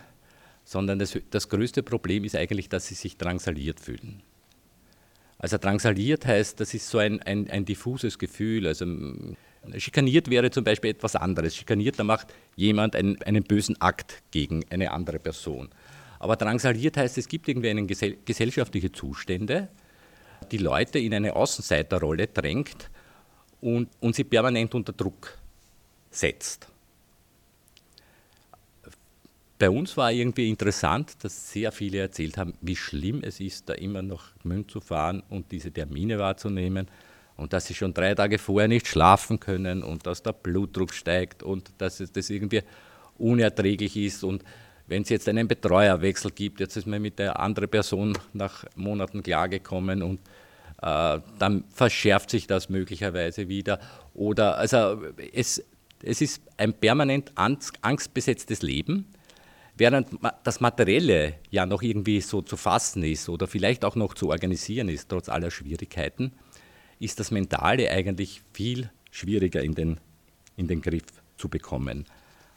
[0.67, 4.21] sondern das, das größte Problem ist eigentlich, dass sie sich drangsaliert fühlen.
[5.39, 8.67] Also drangsaliert heißt, das ist so ein, ein, ein diffuses Gefühl.
[8.67, 8.85] Also
[9.77, 11.55] schikaniert wäre zum Beispiel etwas anderes.
[11.55, 15.69] Schikaniert, da macht jemand einen, einen bösen Akt gegen eine andere Person.
[16.19, 19.69] Aber drangsaliert heißt, es gibt irgendwie einen gesell gesellschaftliche Zustände,
[20.51, 22.91] die Leute in eine Außenseiterrolle drängt
[23.61, 25.39] und, und sie permanent unter Druck
[26.11, 26.67] setzt.
[29.59, 33.73] Bei uns war irgendwie interessant, dass sehr viele erzählt haben, wie schlimm es ist, da
[33.73, 36.88] immer nach Münz zu fahren und diese Termine wahrzunehmen.
[37.37, 41.42] Und dass sie schon drei Tage vorher nicht schlafen können und dass der Blutdruck steigt
[41.42, 42.62] und dass das irgendwie
[43.19, 44.25] unerträglich ist.
[44.25, 44.45] Und
[44.87, 49.23] wenn es jetzt einen Betreuerwechsel gibt, jetzt ist man mit der anderen Person nach Monaten
[49.23, 50.21] klargekommen und
[50.83, 53.81] äh, dann verschärft sich das möglicherweise wieder.
[54.14, 55.64] Oder also es,
[56.03, 59.07] es ist ein permanent angstbesetztes Leben,
[59.77, 60.09] während
[60.45, 64.89] das Materielle ja noch irgendwie so zu fassen ist oder vielleicht auch noch zu organisieren
[64.89, 66.33] ist, trotz aller Schwierigkeiten,
[66.99, 70.01] ist das Mentale eigentlich viel schwieriger in den,
[70.57, 71.05] in den Griff
[71.37, 72.07] zu bekommen.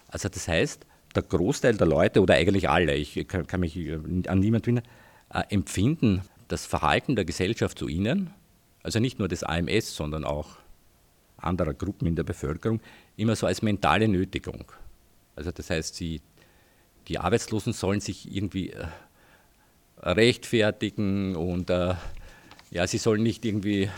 [0.08, 3.77] Also das heißt, der Großteil der Leute oder eigentlich alle, ich kann, kann mich
[4.27, 4.88] an niemanden finden,
[5.34, 8.32] äh, empfinden das Verhalten der Gesellschaft zu ihnen,
[8.84, 10.58] also nicht nur des AMS, sondern auch
[11.38, 12.82] anderer Gruppen in der Bevölkerung,
[13.17, 14.71] immer so als mentale Nötigung.
[15.36, 16.21] Also das heißt, sie,
[17.10, 18.86] die Arbeitslosen sollen sich irgendwie äh,
[20.02, 21.95] rechtfertigen und äh,
[22.72, 23.89] ja, sie sollen nicht irgendwie,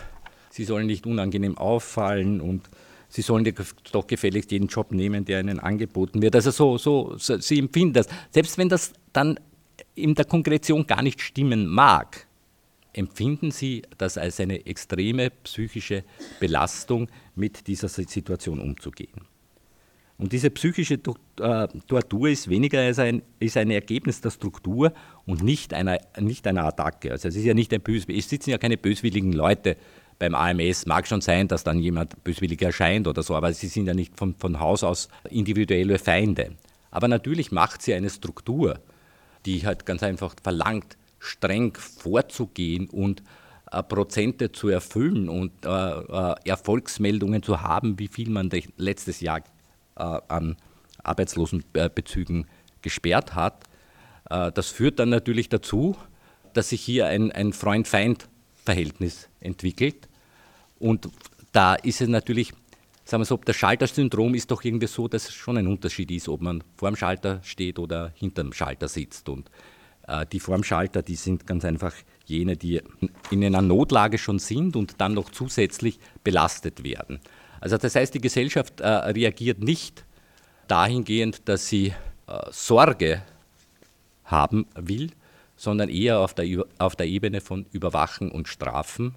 [0.50, 2.68] sie sollen nicht unangenehm auffallen und
[3.08, 3.46] sie sollen
[3.92, 6.34] doch gefälligst jeden Job nehmen, der ihnen angeboten wird.
[6.34, 8.08] Also so, so, so sie empfinden das.
[8.30, 9.38] Selbst wenn das dann
[9.94, 12.26] in der Konkretion gar nicht stimmen mag,
[12.94, 16.04] empfinden sie das als eine extreme psychische
[16.40, 19.31] Belastung, mit dieser Situation umzugehen.
[20.22, 20.94] Und diese psychische
[21.40, 24.92] äh, Tortur ist weniger als ein, ist ein Ergebnis der Struktur
[25.26, 27.10] und nicht einer, nicht einer Attacke.
[27.10, 29.76] Also es ist ja nicht ein bös, es sitzen ja keine böswilligen Leute
[30.20, 30.86] beim AMS.
[30.86, 34.16] Mag schon sein, dass dann jemand böswillig erscheint oder so, aber sie sind ja nicht
[34.16, 36.52] von, von Haus aus individuelle Feinde.
[36.92, 38.78] Aber natürlich macht sie eine Struktur,
[39.44, 43.24] die halt ganz einfach verlangt, streng vorzugehen und
[43.72, 49.42] äh, Prozente zu erfüllen und äh, äh, Erfolgsmeldungen zu haben, wie viel man letztes Jahr
[50.00, 50.56] an
[51.02, 52.46] Arbeitslosenbezügen
[52.80, 53.64] gesperrt hat.
[54.30, 55.96] Äh, das führt dann natürlich dazu,
[56.52, 60.08] dass sich hier ein, ein Freund-Feind-Verhältnis entwickelt.
[60.78, 61.08] Und
[61.52, 62.52] da ist es natürlich,
[63.04, 66.28] sagen wir so, das Schaltersyndrom ist doch irgendwie so, dass es schon ein Unterschied ist,
[66.28, 69.28] ob man vor dem Schalter steht oder hinter dem Schalter sitzt.
[69.28, 69.50] Und
[70.06, 71.94] äh, die vor dem Schalter, die sind ganz einfach
[72.26, 72.80] jene, die
[73.30, 77.20] in einer Notlage schon sind und dann noch zusätzlich belastet werden.
[77.62, 80.04] Also das heißt, die Gesellschaft äh, reagiert nicht
[80.66, 81.94] dahingehend, dass sie
[82.26, 83.22] äh, Sorge
[84.24, 85.12] haben will,
[85.54, 89.14] sondern eher auf der, auf der Ebene von Überwachen und Strafen,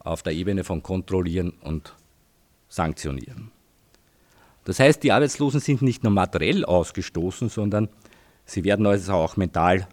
[0.00, 1.94] auf der Ebene von Kontrollieren und
[2.68, 3.50] Sanktionieren.
[4.66, 7.88] Das heißt, die Arbeitslosen sind nicht nur materiell ausgestoßen, sondern
[8.44, 9.88] sie werden also auch mental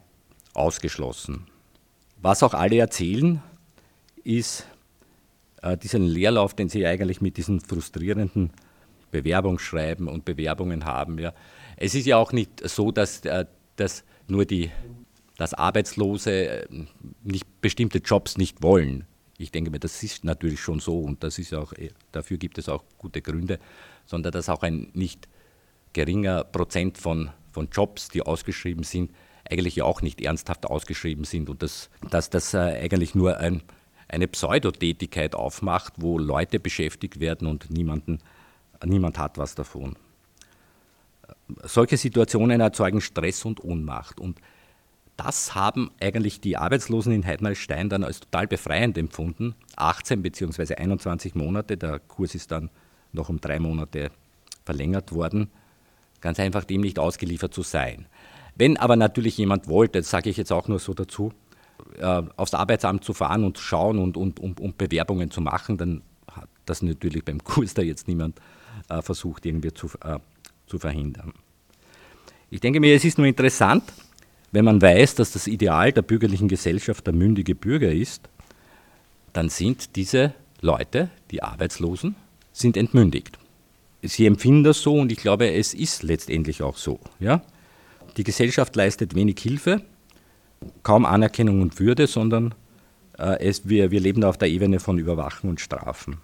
[0.53, 1.47] ausgeschlossen.
[2.21, 3.41] Was auch alle erzählen,
[4.25, 4.67] ist
[5.63, 8.51] äh, diesen Leerlauf, den sie eigentlich mit diesen frustrierenden
[9.11, 11.19] Bewerbungsschreiben und Bewerbungen haben.
[11.19, 11.33] Ja.
[11.77, 13.45] Es ist ja auch nicht so, dass, äh,
[13.75, 14.71] dass nur die
[15.37, 16.67] dass Arbeitslose äh,
[17.23, 19.05] nicht bestimmte Jobs nicht wollen.
[19.37, 22.57] Ich denke mir, das ist natürlich schon so und das ist auch, äh, dafür gibt
[22.57, 23.59] es auch gute Gründe,
[24.05, 25.27] sondern dass auch ein nicht
[25.93, 29.11] geringer Prozent von, von Jobs, die ausgeschrieben sind,
[29.49, 33.63] eigentlich ja auch nicht ernsthaft ausgeschrieben sind und dass, dass das äh, eigentlich nur ein,
[34.13, 38.19] eine Pseudotätigkeit aufmacht, wo Leute beschäftigt werden und niemanden,
[38.85, 39.95] niemand hat was davon.
[41.63, 44.39] Solche Situationen erzeugen Stress und Ohnmacht und
[45.17, 49.55] das haben eigentlich die Arbeitslosen in Heidmalstein dann als total befreiend empfunden.
[49.75, 50.75] 18 bzw.
[50.75, 52.69] 21 Monate, der Kurs ist dann
[53.11, 54.11] noch um drei Monate
[54.65, 55.49] verlängert worden,
[56.21, 58.07] ganz einfach dem nicht ausgeliefert zu sein.
[58.55, 61.31] Wenn aber natürlich jemand wollte, das sage ich jetzt auch nur so dazu,
[61.97, 65.77] äh, aufs Arbeitsamt zu fahren und zu schauen und, und, und, und, Bewerbungen zu machen,
[65.77, 66.01] dann
[66.31, 68.39] hat das natürlich beim Kurs da jetzt niemand
[68.89, 70.19] äh, versucht, irgendwie zu, äh,
[70.67, 71.33] zu verhindern.
[72.49, 73.83] Ich denke mir, es ist nur interessant,
[74.51, 78.29] wenn man weiß, dass das Ideal der bürgerlichen Gesellschaft der mündige Bürger ist,
[79.33, 82.15] dann sind diese Leute, die Arbeitslosen,
[82.51, 83.39] sind entmündigt.
[84.03, 86.99] Sie empfinden das so und ich glaube, es ist letztendlich auch so.
[87.19, 87.41] Ja?
[88.17, 89.81] Die Gesellschaft leistet wenig Hilfe,
[90.83, 92.55] kaum Anerkennung und Würde, sondern
[93.17, 96.17] äh, es, wir, wir leben auf der Ebene von Überwachen und Strafen.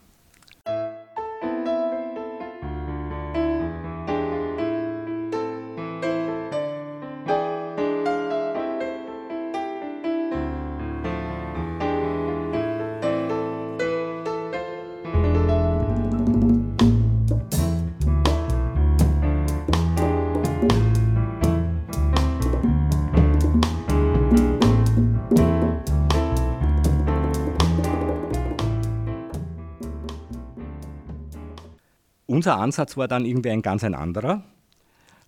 [32.29, 34.43] Unser Ansatz war dann irgendwie ein ganz ein anderer.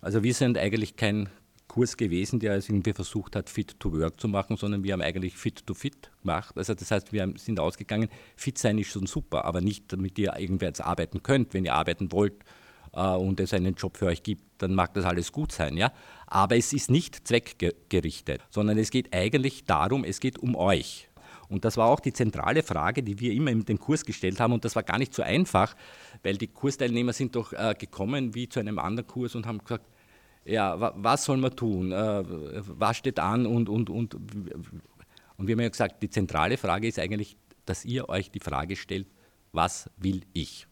[0.00, 1.28] Also wir sind eigentlich kein
[1.66, 5.02] Kurs gewesen, der es irgendwie versucht hat, Fit to Work zu machen, sondern wir haben
[5.02, 6.56] eigentlich Fit to Fit gemacht.
[6.56, 10.32] Also das heißt, wir sind ausgegangen, fit sein ist schon super, aber nicht, damit ihr
[10.38, 11.54] irgendwie jetzt arbeiten könnt.
[11.54, 12.44] Wenn ihr arbeiten wollt
[12.92, 15.76] äh, und es einen Job für euch gibt, dann mag das alles gut sein.
[15.76, 15.92] Ja?
[16.28, 21.08] Aber es ist nicht zweckgerichtet, sondern es geht eigentlich darum, es geht um euch.
[21.52, 24.54] Und das war auch die zentrale Frage, die wir immer in den Kurs gestellt haben.
[24.54, 25.76] Und das war gar nicht so einfach,
[26.22, 29.84] weil die Kursteilnehmer sind doch äh, gekommen wie zu einem anderen Kurs und haben gesagt,
[30.46, 31.92] ja, wa was soll man tun?
[31.92, 33.44] Äh, was steht an?
[33.44, 37.36] Und, und, und, und wir haben ja gesagt, die zentrale Frage ist eigentlich,
[37.66, 39.06] dass ihr euch die Frage stellt,
[39.52, 40.66] was will ich?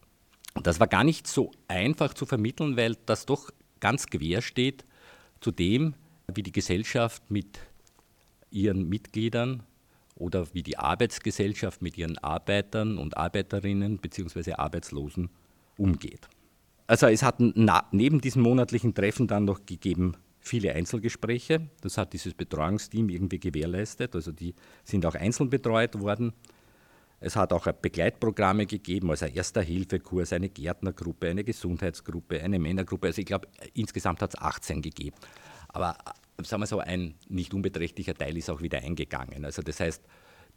[0.62, 4.86] Das war gar nicht so einfach zu vermitteln, weil das doch ganz quer steht
[5.40, 5.94] zu dem,
[6.34, 7.58] wie die Gesellschaft mit
[8.50, 9.62] ihren Mitgliedern
[10.20, 14.52] oder wie die Arbeitsgesellschaft mit ihren Arbeitern und Arbeiterinnen bzw.
[14.52, 15.30] Arbeitslosen
[15.76, 16.28] umgeht.
[16.86, 21.68] Also es hat neben diesem monatlichen Treffen dann noch gegeben viele Einzelgespräche.
[21.82, 24.14] Das hat dieses Betreuungsteam irgendwie gewährleistet.
[24.14, 24.54] Also die
[24.84, 26.32] sind auch einzeln betreut worden.
[27.20, 33.08] Es hat auch Begleitprogramme gegeben, also ein Erster-Hilfe-Kurs, eine Gärtnergruppe, eine Gesundheitsgruppe, eine Männergruppe.
[33.08, 35.16] Also ich glaube, insgesamt hat es 18 gegeben.
[35.68, 35.98] Aber
[36.44, 39.44] sagen wir so, ein nicht unbeträchtlicher Teil ist auch wieder eingegangen.
[39.44, 40.02] Also das heißt,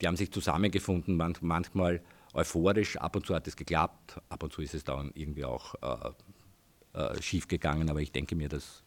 [0.01, 2.01] die haben sich zusammengefunden, manchmal
[2.33, 5.75] euphorisch, ab und zu hat es geklappt, ab und zu ist es dann irgendwie auch
[5.81, 8.83] äh, äh, schief gegangen, aber ich denke mir, das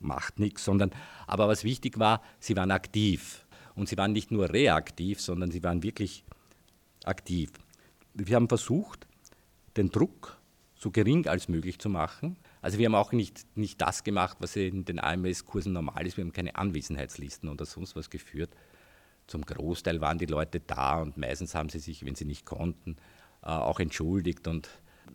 [0.00, 0.90] macht nichts, sondern,
[1.26, 3.44] aber was wichtig war, sie waren aktiv.
[3.74, 6.24] Und sie waren nicht nur reaktiv, sondern sie waren wirklich
[7.04, 7.50] aktiv.
[8.14, 9.06] Wir haben versucht,
[9.76, 10.36] den Druck
[10.74, 12.36] so gering als möglich zu machen.
[12.60, 16.16] Also wir haben auch nicht, nicht das gemacht, was in den AMS-Kursen normal ist.
[16.16, 18.50] Wir haben keine Anwesenheitslisten oder sonst was geführt.
[19.26, 22.96] Zum Großteil waren die Leute da und meistens haben sie sich, wenn sie nicht konnten,
[23.42, 24.48] äh, auch entschuldigt.
[24.48, 24.68] Und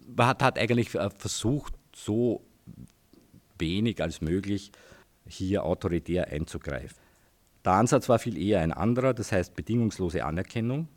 [0.08, 2.46] man hat, hat eigentlich äh, versucht, so
[3.58, 4.72] wenig als möglich
[5.28, 6.98] hier autoritär einzugreifen.
[7.66, 10.88] Der Ansatz war viel eher ein anderer, das heißt bedingungslose Anerkennung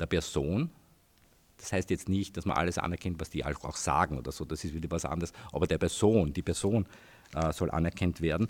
[0.00, 0.70] der Person.
[1.58, 4.64] Das heißt jetzt nicht, dass man alles anerkennt, was die auch sagen oder so, das
[4.64, 6.86] ist wieder was anderes, aber der Person, die Person
[7.34, 8.48] äh, soll anerkannt werden.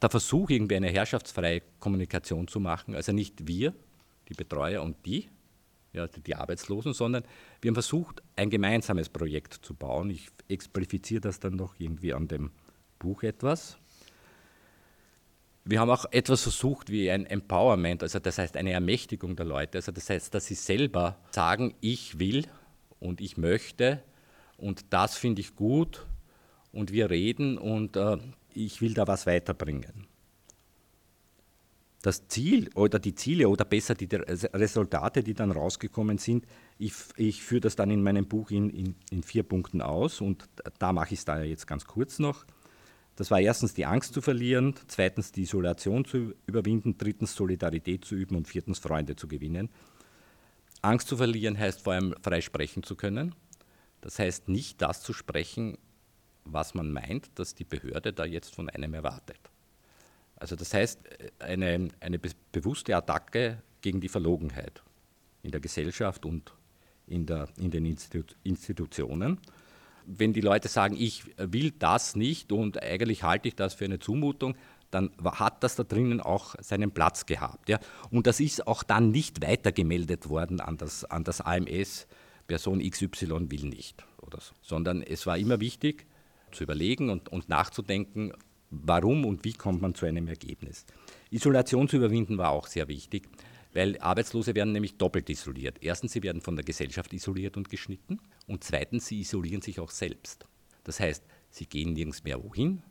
[0.00, 3.72] Der Versuch, irgendwie eine herrschaftsfreie Kommunikation zu machen, also nicht wir,
[4.28, 5.28] die Betreuer und die,
[5.92, 7.22] ja, die Arbeitslosen, sondern
[7.60, 10.10] wir haben versucht, ein gemeinsames Projekt zu bauen.
[10.10, 12.50] Ich expliziere das dann noch irgendwie an dem
[12.98, 13.78] Buch etwas.
[15.64, 19.78] Wir haben auch etwas versucht wie ein Empowerment, also das heißt eine Ermächtigung der Leute,
[19.78, 22.46] also das heißt, dass sie selber sagen, ich will
[23.00, 24.02] und ich möchte
[24.58, 26.06] und das finde ich gut
[26.70, 28.18] und wir reden und äh,
[28.52, 30.06] ich will da was weiterbringen
[32.04, 36.46] das Ziel oder die Ziele oder besser die Resultate, die dann rausgekommen sind,
[36.78, 40.46] ich, ich führe das dann in meinem Buch in, in, in vier Punkten aus und
[40.78, 42.44] da mache ich es da jetzt ganz kurz noch.
[43.16, 48.16] Das war erstens die Angst zu verlieren, zweitens die Isolation zu überwinden, drittens Solidarität zu
[48.16, 49.68] üben und viertens Freunde zu gewinnen.
[50.82, 53.34] Angst zu verlieren heißt vor allem frei sprechen zu können.
[54.00, 55.78] Das heißt nicht das zu sprechen,
[56.44, 59.38] was man meint, dass die Behörde da jetzt von einem erwartet.
[60.36, 61.00] Also das heißt,
[61.38, 62.18] eine, eine
[62.52, 64.82] bewusste Attacke gegen die Verlogenheit
[65.42, 66.52] in der Gesellschaft und
[67.06, 69.38] in, der, in den Institu Institutionen.
[70.06, 73.98] Wenn die Leute sagen, ich will das nicht und eigentlich halte ich das für eine
[73.98, 74.54] Zumutung,
[74.90, 77.68] dann hat das da drinnen auch seinen Platz gehabt.
[77.68, 77.80] Ja?
[78.10, 82.06] Und das ist auch dann nicht weitergemeldet worden an das, an das AMS,
[82.46, 86.06] Person XY will nicht oder so, sondern es war immer wichtig
[86.52, 88.32] zu überlegen und, und nachzudenken,
[88.70, 90.84] warum und wie kommt man zu einem Ergebnis.
[91.30, 93.28] Isolation zu überwinden war auch sehr wichtig,
[93.74, 95.78] weil Arbeitslose werden nämlich doppelt isoliert.
[95.80, 99.90] Erstens, sie werden von der Gesellschaft isoliert und geschnitten und zweitens, sie isolieren sich auch
[99.90, 100.46] selbst.
[100.84, 102.82] Das heißt, sie gehen nirgends mehr wohin,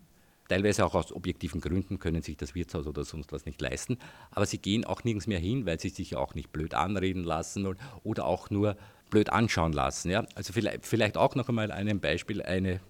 [0.50, 3.98] teilweise auch aus objektiven Gründen können sich das Wirtshaus oder sonst was nicht leisten,
[4.32, 7.66] aber sie gehen auch nirgends mehr hin, weil sie sich auch nicht blöd anreden lassen
[8.04, 8.76] oder auch nur
[9.10, 10.12] blöd anschauen lassen.
[10.12, 10.26] Ja?
[10.36, 12.82] Also vielleicht, vielleicht auch noch einmal ein Beispiel, eine,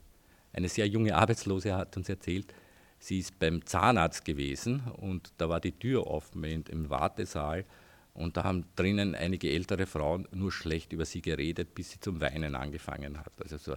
[0.51, 2.53] eine sehr junge Arbeitslose hat uns erzählt,
[3.03, 7.65] Sie ist beim Zahnarzt gewesen und da war die Tür offen im Wartesaal
[8.13, 12.21] und da haben drinnen einige ältere Frauen nur schlecht über sie geredet, bis sie zum
[12.21, 13.33] Weinen angefangen hat.
[13.41, 13.73] Also so,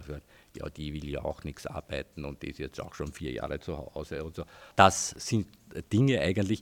[0.55, 3.59] ja, die will ja auch nichts arbeiten und die ist jetzt auch schon vier Jahre
[3.59, 4.43] zu Hause und so.
[4.75, 5.47] Das sind
[5.91, 6.61] Dinge eigentlich,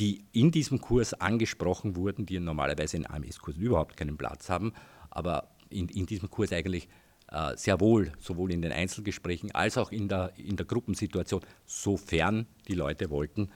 [0.00, 4.72] die in diesem Kurs angesprochen wurden, die normalerweise in AMS-Kursen überhaupt keinen Platz haben,
[5.10, 6.88] aber in, in diesem Kurs eigentlich
[7.28, 12.46] äh, sehr wohl, sowohl in den Einzelgesprächen als auch in der, in der Gruppensituation, sofern
[12.66, 13.50] die Leute wollten,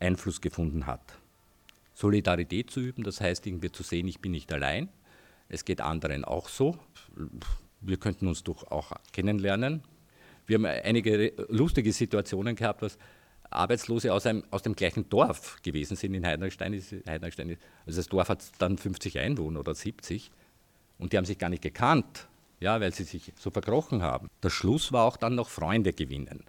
[0.00, 1.21] Einfluss gefunden hat.
[1.94, 4.88] Solidarität zu üben, das heißt irgendwie zu sehen, ich bin nicht allein,
[5.48, 6.78] es geht anderen auch so.
[7.80, 9.82] Wir könnten uns doch auch kennenlernen.
[10.46, 12.98] Wir haben einige lustige Situationen gehabt, was
[13.50, 16.72] Arbeitslose aus, einem, aus dem gleichen Dorf gewesen sind in Heidenstein.
[17.06, 20.30] Heidenstein also das Dorf hat dann 50 Einwohner oder 70
[20.98, 22.28] und die haben sich gar nicht gekannt
[22.62, 24.28] ja, weil sie sich so verkrochen haben.
[24.42, 26.44] Der Schluss war auch dann noch Freunde gewinnen.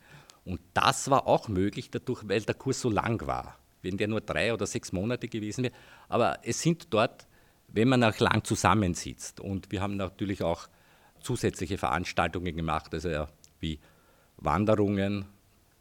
[0.45, 3.57] Und das war auch möglich dadurch, weil der Kurs so lang war.
[3.83, 5.73] Wenn der nur drei oder sechs Monate gewesen wäre.
[6.09, 7.27] Aber es sind dort,
[7.67, 10.67] wenn man auch lang zusammensitzt, und wir haben natürlich auch
[11.21, 13.27] zusätzliche Veranstaltungen gemacht, also
[13.59, 13.79] wie
[14.37, 15.25] Wanderungen,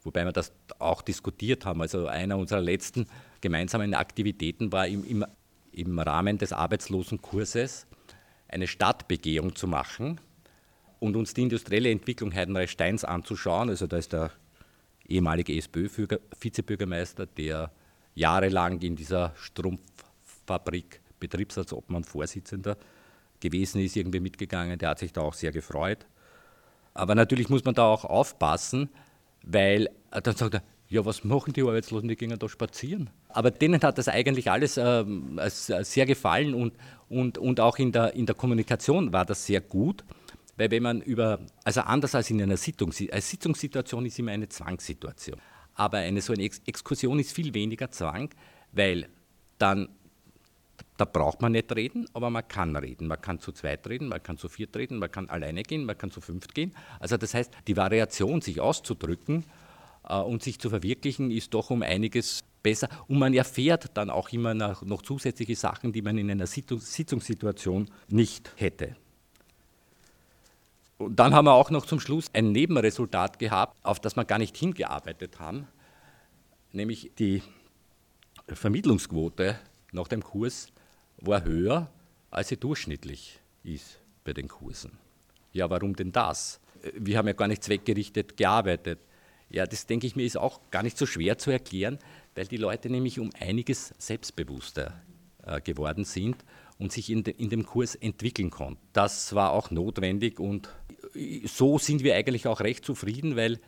[0.02, 1.80] wobei wir das auch diskutiert haben.
[1.80, 3.06] Also einer unserer letzten
[3.40, 5.24] gemeinsamen Aktivitäten war im, im,
[5.72, 7.86] im Rahmen des Arbeitslosenkurses
[8.48, 10.20] eine Stadtbegehung zu machen
[11.00, 13.70] und uns die industrielle Entwicklung Heidenreichsteins anzuschauen.
[13.70, 14.30] Also da ist der
[15.08, 17.72] ehemalige SPÖ-Vizebürgermeister, der
[18.14, 19.34] jahrelang in dieser
[20.46, 22.76] Fabrik Betriebsratsobmann, Vorsitzender
[23.40, 24.78] gewesen ist, irgendwie mitgegangen.
[24.78, 26.06] Der hat sich da auch sehr gefreut.
[26.94, 28.88] Aber natürlich muss man da auch aufpassen,
[29.42, 33.08] weil äh, dann sagt er, ja, was machen die Arbeitslosen, die gehen da spazieren.
[33.30, 35.04] Aber denen hat das eigentlich alles äh,
[35.48, 36.74] sehr gefallen und,
[37.08, 40.04] und, und auch in der, in der Kommunikation war das sehr gut.
[40.58, 44.50] Weil wenn man über, also anders als in einer Sitzung, eine Sitzungssituation ist immer eine
[44.50, 45.40] Zwangssituation.
[45.74, 48.30] Aber eine so eine Exkursion ist viel weniger Zwang,
[48.72, 49.08] weil
[49.58, 49.88] dann
[50.96, 53.06] da braucht man nicht reden, aber man kann reden.
[53.06, 55.96] Man kann zu zweit reden, man kann zu viert reden, man kann alleine gehen, man
[55.96, 56.74] kann zu fünft gehen.
[57.00, 59.44] Also das heißt, die Variation, sich auszudrücken
[60.08, 62.88] äh, und sich zu verwirklichen, ist doch um einiges besser.
[63.08, 67.90] Und man erfährt dann auch immer noch, noch zusätzliche Sachen, die man in einer Sitzungssituation
[68.08, 68.96] nicht hätte.
[71.02, 74.38] Und dann haben wir auch noch zum Schluss ein Nebenresultat gehabt, auf das wir gar
[74.38, 75.66] nicht hingearbeitet haben,
[76.72, 77.42] nämlich die
[78.48, 79.58] Vermittlungsquote
[79.92, 80.72] nach dem Kurs
[81.18, 81.90] war höher,
[82.30, 84.98] als sie durchschnittlich ist bei den Kursen.
[85.52, 86.60] Ja, warum denn das?
[86.94, 88.98] Wir haben ja gar nicht zweckgerichtet gearbeitet.
[89.50, 91.98] Ja, das denke ich mir ist auch gar nicht so schwer zu erklären,
[92.34, 94.94] weil die Leute nämlich um einiges selbstbewusster
[95.44, 96.42] äh, geworden sind
[96.78, 98.80] und sich in, de, in, dem Kurs entwickeln konnten.
[98.92, 100.70] Das war auch notwendig und
[101.44, 103.60] so sind wir eigentlich auch recht zufrieden, weil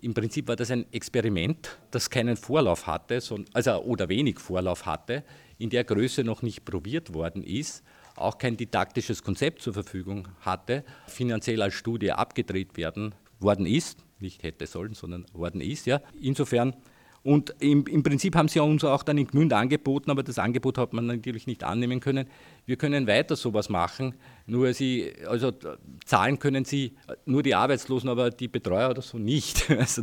[0.00, 3.20] im Prinzip war das ein Experiment, das keinen Vorlauf hatte,
[3.52, 5.22] also, oder wenig Vorlauf hatte,
[5.58, 7.84] in der Größe noch nicht probiert worden ist,
[8.16, 14.42] auch kein didaktisches Konzept zur Verfügung hatte, finanziell als Studie abgedreht werden worden ist, nicht
[14.42, 15.86] hätte sollen, sondern worden ist.
[15.86, 16.00] Ja.
[16.20, 16.74] Insofern
[17.24, 20.76] und im, im, Prinzip haben sie uns auch dann in Gmünd angeboten, aber das Angebot
[20.76, 22.26] hat man natürlich nicht annehmen können.
[22.66, 24.14] Wir können weiter sowas machen,
[24.46, 25.52] nur sie, also
[26.04, 29.70] zahlen können sie nur die Arbeitslosen, aber die Betreuer oder so nicht.
[29.82, 30.02] Also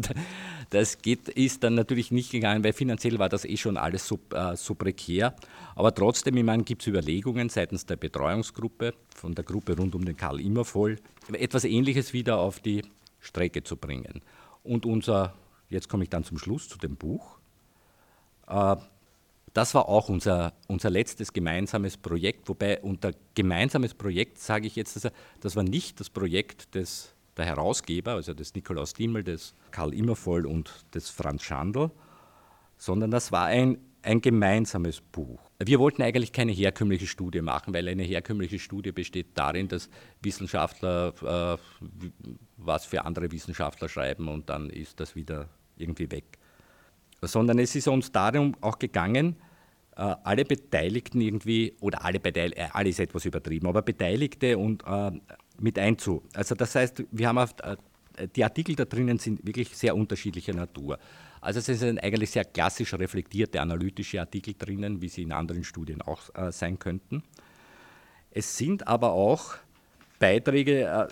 [0.72, 4.20] das geht, ist dann natürlich nicht gegangen, weil finanziell war das eh schon alles so,
[4.34, 5.34] äh, so prekär.
[5.76, 10.06] Aber trotzdem, ich meine, gibt es Überlegungen seitens der Betreuungsgruppe, von der Gruppe rund um
[10.06, 10.98] den Karl Immervoll,
[11.32, 12.84] etwas Ähnliches wieder auf die
[13.20, 14.22] Strecke zu bringen.
[14.64, 15.34] Und unser
[15.70, 17.38] Jetzt komme ich dann zum Schluss zu dem Buch.
[18.48, 18.76] Äh,
[19.54, 25.10] das war auch unser, unser letztes gemeinsames Projekt, wobei unter gemeinsames Projekt sage ich jetzt,
[25.42, 30.46] das war nicht das Projekt des, der Herausgeber, also des Nikolaus Diemel, des Karl Immervoll
[30.46, 31.90] und des Franz Schandl,
[32.78, 35.40] sondern das war ein, ein gemeinsames Buch.
[35.58, 39.90] Wir wollten eigentlich keine herkömmliche Studie machen, weil eine herkömmliche Studie besteht darin, dass
[40.22, 41.58] Wissenschaftler äh,
[42.58, 45.50] was für andere Wissenschaftler schreiben und dann ist das wieder
[45.80, 46.26] irgendwie weg.
[47.22, 49.36] Sondern es ist uns darum auch gegangen,
[49.96, 54.84] äh, alle Beteiligten irgendwie, oder alle Beteiligten, äh, alle ist etwas übertrieben, aber Beteiligte und
[54.86, 55.12] äh,
[55.60, 56.24] mit einzu.
[56.34, 57.54] Also das heißt, wir haben auf,
[58.36, 61.00] die Artikel da drinnen sind wirklich sehr unterschiedlicher Natur.
[61.42, 66.02] Also es sind eigentlich sehr klassisch reflektierte analytische Artikel drinnen, wie sie in anderen Studien
[66.02, 67.24] auch äh, sein könnten.
[68.32, 69.56] Es sind aber auch
[70.20, 71.08] Beiträge äh,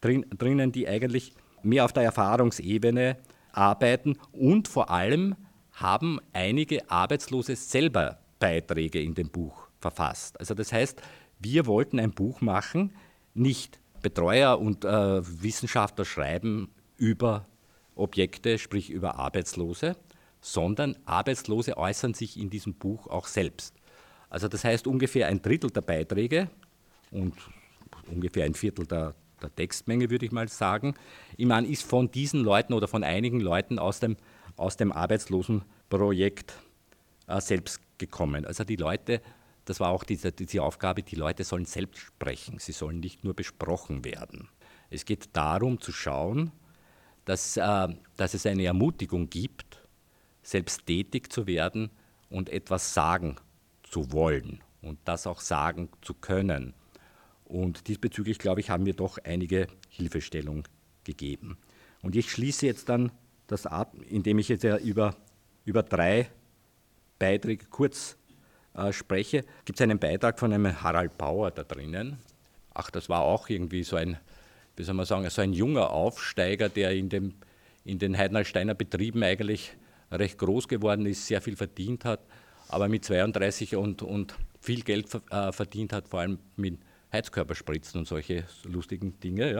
[0.00, 3.16] drin, drinnen, die eigentlich mehr auf der Erfahrungsebene
[3.52, 5.36] arbeiten und vor allem
[5.72, 10.38] haben einige Arbeitslose selber Beiträge in dem Buch verfasst.
[10.38, 11.00] Also das heißt,
[11.38, 12.92] wir wollten ein Buch machen,
[13.34, 17.46] nicht Betreuer und äh, Wissenschaftler schreiben über
[17.94, 19.96] Objekte, sprich über Arbeitslose,
[20.40, 23.74] sondern Arbeitslose äußern sich in diesem Buch auch selbst.
[24.28, 26.48] Also das heißt ungefähr ein Drittel der Beiträge
[27.10, 27.34] und
[28.06, 30.94] ungefähr ein Viertel der, der Textmenge, würde ich mal sagen,
[31.36, 34.16] ich meine, ist von diesen Leuten oder von einigen Leuten aus dem,
[34.56, 36.54] aus dem Arbeitslosenprojekt
[37.26, 38.44] äh, selbst gekommen.
[38.44, 39.20] Also die Leute,
[39.64, 43.34] das war auch diese, diese Aufgabe, die Leute sollen selbst sprechen, sie sollen nicht nur
[43.34, 44.48] besprochen werden.
[44.90, 46.52] Es geht darum zu schauen,
[47.24, 49.80] dass, äh, dass es eine Ermutigung gibt,
[50.42, 51.90] selbst tätig zu werden
[52.28, 53.36] und etwas sagen
[53.82, 56.74] zu wollen und das auch sagen zu können.
[57.50, 60.62] Und diesbezüglich, glaube ich, haben wir doch einige Hilfestellung
[61.02, 61.58] gegeben.
[62.00, 63.10] Und ich schließe jetzt dann
[63.48, 65.16] das ab, indem ich jetzt ja über,
[65.64, 66.30] über drei
[67.18, 68.16] Beiträge kurz
[68.74, 69.44] äh, spreche.
[69.64, 72.18] Gibt es einen Beitrag von einem Harald Bauer da drinnen?
[72.72, 74.16] Ach, das war auch irgendwie so ein,
[74.76, 77.34] wie soll man sagen, so ein junger Aufsteiger, der in, dem,
[77.84, 79.72] in den Heidenalsteiner Betrieben eigentlich
[80.12, 82.20] recht groß geworden ist, sehr viel verdient hat,
[82.68, 86.78] aber mit 32 und, und viel Geld äh, verdient hat, vor allem mit
[87.12, 89.52] Heizkörperspritzen und solche lustigen Dinge.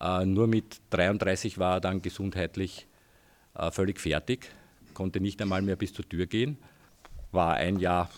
[0.00, 0.20] Ja.
[0.20, 2.86] Äh, nur mit 33 war er dann gesundheitlich
[3.54, 4.48] äh, völlig fertig,
[4.94, 6.58] konnte nicht einmal mehr bis zur Tür gehen,
[7.30, 8.10] war ein Jahr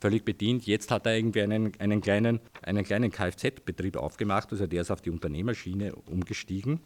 [0.00, 0.66] völlig bedient.
[0.66, 5.02] Jetzt hat er irgendwie einen, einen kleinen, einen kleinen Kfz-Betrieb aufgemacht, also der ist auf
[5.02, 6.80] die Unternehmerschiene umgestiegen.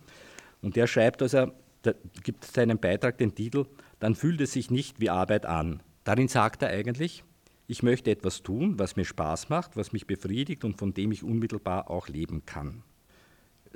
[0.63, 1.93] Und der schreibt, also, da
[2.23, 3.67] gibt seinen Beitrag den Titel,
[4.01, 5.83] dann fühlt es sich nicht wie Arbeit an.
[6.05, 7.23] Darin sagt er eigentlich,
[7.67, 11.23] Ich möchte etwas tun, was mir Spaß macht, was mich befriedigt und von dem ich
[11.23, 12.83] unmittelbar auch leben kann.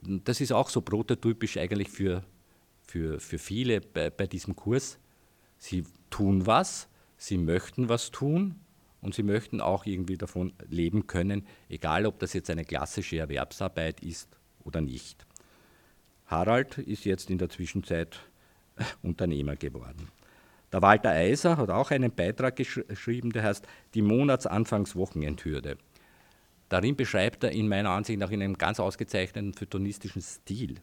[0.02, 2.22] Das ist auch so prototypisch eigentlich für,
[2.82, 4.98] für, für viele bei, bei diesem Kurs.
[5.56, 8.56] Sie tun was, sie möchten was tun
[9.00, 14.00] und sie möchten auch irgendwie davon leben können, egal ob das jetzt eine klassische Erwerbsarbeit
[14.00, 14.28] ist
[14.64, 15.26] oder nicht.
[16.26, 18.20] Harald ist jetzt in der Zwischenzeit
[19.02, 20.08] Unternehmer geworden.
[20.72, 25.78] Der Walter Eiser hat auch einen Beitrag gesch geschrieben, der heißt Die Monatsanfangswochenendhürde.
[26.68, 30.76] Darin beschreibt er in meiner Ansicht nach in einem ganz ausgezeichneten phytonistischen Stil,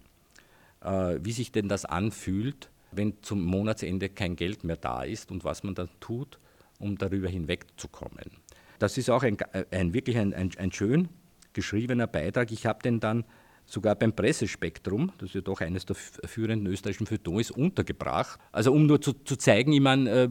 [0.82, 5.44] äh, wie sich denn das anfühlt, wenn zum Monatsende kein Geld mehr da ist und
[5.44, 6.40] was man dann tut,
[6.80, 8.32] um darüber hinwegzukommen.
[8.80, 9.38] Das ist auch ein,
[9.72, 11.10] ein wirklich ein, ein, ein schön
[11.54, 12.52] geschriebener Beitrag.
[12.52, 13.24] Ich habe den dann
[13.66, 18.40] sogar beim Pressespektrum, das ja doch eines der führenden österreichischen Feuilletons ist, untergebracht.
[18.52, 20.30] Also um nur zu, zu zeigen, ich meine, äh,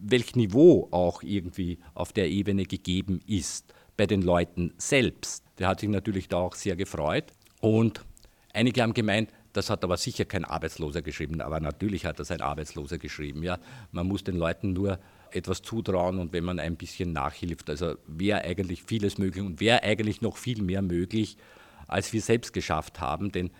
[0.00, 5.44] welch Niveau auch irgendwie auf der Ebene gegeben ist bei den Leuten selbst.
[5.58, 7.32] Der hat sich natürlich da auch sehr gefreut.
[7.60, 8.04] Und
[8.52, 12.40] einige haben gemeint, das hat aber sicher kein Arbeitsloser geschrieben, aber natürlich hat das ein
[12.40, 13.42] Arbeitsloser geschrieben.
[13.44, 13.58] Ja.
[13.92, 14.98] Man muss den Leuten nur
[15.30, 19.82] etwas zutrauen und wenn man ein bisschen nachhilft, also wäre eigentlich vieles möglich und wäre
[19.82, 21.36] eigentlich noch viel mehr möglich,
[21.86, 23.32] als wir selbst geschafft haben.
[23.32, 23.50] Denn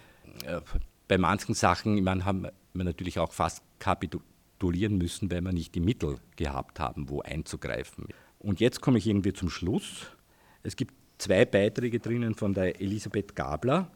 [0.46, 0.60] äh,
[1.08, 5.80] bei manchen Sachen meine, haben wir natürlich auch fast kapitulieren müssen, weil wir nicht die
[5.80, 8.08] Mittel gehabt haben, wo einzugreifen.
[8.38, 10.06] Und jetzt komme ich irgendwie zum Schluss.
[10.62, 13.90] Es gibt zwei Beiträge drinnen von der Elisabeth Gabler.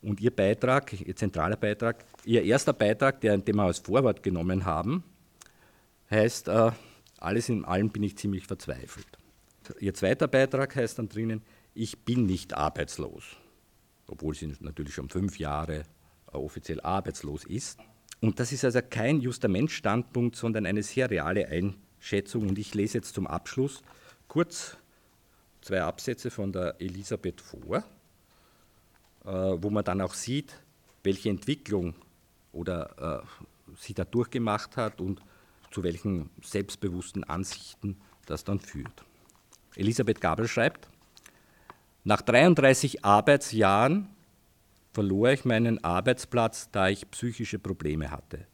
[0.00, 5.02] Und ihr Beitrag, ihr zentraler Beitrag, ihr erster Beitrag, den wir als Vorwort genommen haben,
[6.08, 6.70] heißt, äh,
[7.18, 9.06] alles in allem bin ich ziemlich verzweifelt.
[9.80, 11.42] Ihr zweiter Beitrag heißt dann drinnen,
[11.74, 13.24] ich bin nicht arbeitslos
[14.08, 15.84] obwohl sie natürlich schon fünf Jahre
[16.32, 17.78] äh, offiziell arbeitslos ist.
[18.20, 22.48] Und das ist also kein Justament-Standpunkt, sondern eine sehr reale Einschätzung.
[22.48, 23.82] Und ich lese jetzt zum Abschluss
[24.26, 24.76] kurz
[25.60, 27.84] zwei Absätze von der Elisabeth vor,
[29.24, 30.54] äh, wo man dann auch sieht,
[31.04, 31.94] welche Entwicklung
[32.52, 33.46] oder äh,
[33.76, 35.22] sie da durchgemacht hat und
[35.70, 39.04] zu welchen selbstbewussten Ansichten das dann führt.
[39.76, 40.88] Elisabeth Gabel schreibt,
[42.08, 44.08] nach 33 Arbeitsjahren
[44.94, 48.46] verlor ich meinen Arbeitsplatz, da ich psychische Probleme hatte.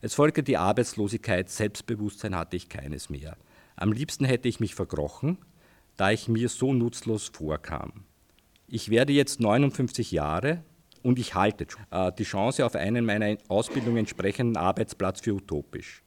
[0.00, 3.36] Es folgte die Arbeitslosigkeit, Selbstbewusstsein hatte ich keines mehr.
[3.76, 5.36] Am liebsten hätte ich mich verkrochen,
[5.98, 8.04] da ich mir so nutzlos vorkam.
[8.66, 10.64] Ich werde jetzt 59 Jahre
[11.02, 16.02] und ich halte äh, die Chance auf einen meiner Ausbildung entsprechenden Arbeitsplatz für utopisch.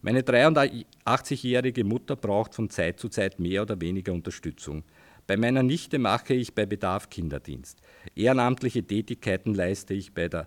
[0.00, 4.84] Meine 83-jährige Mutter braucht von Zeit zu Zeit mehr oder weniger Unterstützung.
[5.26, 7.80] Bei meiner Nichte mache ich bei Bedarf Kinderdienst.
[8.14, 10.46] Ehrenamtliche Tätigkeiten leiste ich bei der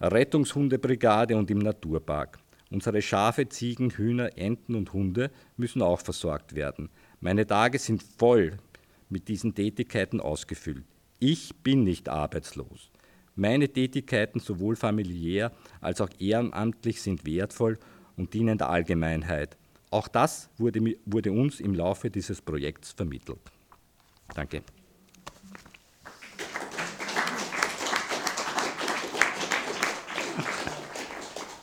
[0.00, 2.38] Rettungshundebrigade und im Naturpark.
[2.70, 6.90] Unsere Schafe, Ziegen, Hühner, Enten und Hunde müssen auch versorgt werden.
[7.20, 8.58] Meine Tage sind voll
[9.08, 10.84] mit diesen Tätigkeiten ausgefüllt.
[11.18, 12.90] Ich bin nicht arbeitslos.
[13.36, 17.78] Meine Tätigkeiten sowohl familiär als auch ehrenamtlich sind wertvoll
[18.16, 19.56] und dienen der Allgemeinheit.
[19.90, 23.40] Auch das wurde, wurde uns im Laufe dieses Projekts vermittelt.
[24.32, 24.64] Danke.